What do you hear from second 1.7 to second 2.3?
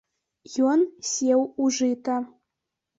жыта.